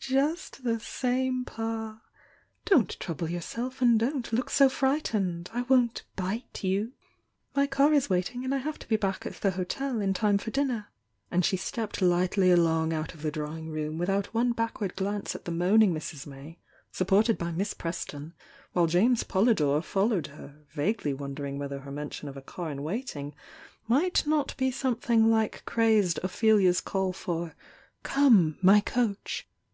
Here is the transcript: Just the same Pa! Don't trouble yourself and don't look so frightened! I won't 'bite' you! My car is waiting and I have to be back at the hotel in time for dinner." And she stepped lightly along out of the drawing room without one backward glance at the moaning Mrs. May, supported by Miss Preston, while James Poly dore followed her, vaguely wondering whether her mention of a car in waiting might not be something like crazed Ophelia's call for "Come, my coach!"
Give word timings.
Just 0.00 0.64
the 0.64 0.80
same 0.80 1.44
Pa! 1.44 2.00
Don't 2.64 2.98
trouble 2.98 3.28
yourself 3.28 3.82
and 3.82 4.00
don't 4.00 4.32
look 4.32 4.48
so 4.48 4.70
frightened! 4.70 5.50
I 5.52 5.62
won't 5.62 6.02
'bite' 6.16 6.64
you! 6.64 6.92
My 7.54 7.66
car 7.66 7.92
is 7.92 8.08
waiting 8.08 8.42
and 8.42 8.54
I 8.54 8.58
have 8.58 8.78
to 8.78 8.88
be 8.88 8.96
back 8.96 9.26
at 9.26 9.34
the 9.34 9.50
hotel 9.50 10.00
in 10.00 10.14
time 10.14 10.38
for 10.38 10.50
dinner." 10.50 10.88
And 11.30 11.44
she 11.44 11.58
stepped 11.58 12.00
lightly 12.00 12.50
along 12.50 12.94
out 12.94 13.12
of 13.12 13.20
the 13.20 13.30
drawing 13.30 13.68
room 13.68 13.98
without 13.98 14.32
one 14.32 14.52
backward 14.52 14.96
glance 14.96 15.34
at 15.34 15.44
the 15.44 15.52
moaning 15.52 15.92
Mrs. 15.92 16.26
May, 16.26 16.58
supported 16.90 17.36
by 17.36 17.52
Miss 17.52 17.74
Preston, 17.74 18.32
while 18.72 18.86
James 18.86 19.24
Poly 19.24 19.52
dore 19.54 19.82
followed 19.82 20.28
her, 20.28 20.64
vaguely 20.72 21.12
wondering 21.12 21.58
whether 21.58 21.80
her 21.80 21.92
mention 21.92 22.30
of 22.30 22.36
a 22.38 22.42
car 22.42 22.70
in 22.70 22.82
waiting 22.82 23.34
might 23.86 24.26
not 24.26 24.56
be 24.56 24.70
something 24.70 25.30
like 25.30 25.64
crazed 25.66 26.18
Ophelia's 26.22 26.80
call 26.80 27.12
for 27.12 27.54
"Come, 28.02 28.56
my 28.62 28.80
coach!" 28.80 29.44